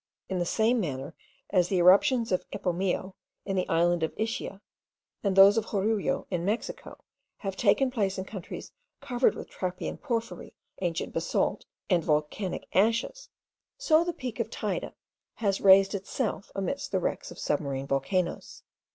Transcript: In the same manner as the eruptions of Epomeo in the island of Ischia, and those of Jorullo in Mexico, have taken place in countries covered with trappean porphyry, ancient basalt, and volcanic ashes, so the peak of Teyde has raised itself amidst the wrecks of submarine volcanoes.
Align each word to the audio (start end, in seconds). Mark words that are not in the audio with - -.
In 0.29 0.39
the 0.39 0.47
same 0.47 0.79
manner 0.79 1.13
as 1.51 1.67
the 1.67 1.77
eruptions 1.77 2.31
of 2.31 2.49
Epomeo 2.49 3.13
in 3.45 3.55
the 3.55 3.69
island 3.69 4.01
of 4.01 4.11
Ischia, 4.17 4.59
and 5.23 5.35
those 5.35 5.57
of 5.59 5.67
Jorullo 5.67 6.25
in 6.31 6.43
Mexico, 6.43 7.03
have 7.37 7.55
taken 7.55 7.91
place 7.91 8.17
in 8.17 8.25
countries 8.25 8.71
covered 8.99 9.35
with 9.35 9.47
trappean 9.51 9.97
porphyry, 10.01 10.55
ancient 10.81 11.13
basalt, 11.13 11.65
and 11.87 12.03
volcanic 12.03 12.67
ashes, 12.73 13.29
so 13.77 14.03
the 14.03 14.11
peak 14.11 14.39
of 14.39 14.49
Teyde 14.49 14.93
has 15.35 15.61
raised 15.61 15.93
itself 15.93 16.51
amidst 16.55 16.91
the 16.91 16.99
wrecks 16.99 17.29
of 17.29 17.37
submarine 17.37 17.85
volcanoes. 17.85 18.63